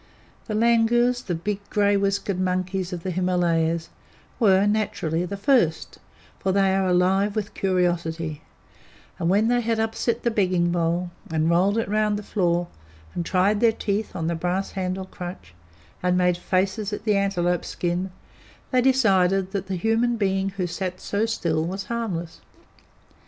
[0.47, 3.89] The langurs, the big gray whiskered monkeys of the Himalayas,
[4.39, 5.99] were, naturally, the first,
[6.39, 8.41] for they are alive with curiosity;
[9.19, 12.65] and when they had upset the begging bowl, and rolled it round the floor,
[13.13, 15.53] and tried their teeth on the brass handled crutch,
[16.01, 18.09] and made faces at the antelope skin,
[18.71, 22.41] they decided that the human being who sat so still was harmless.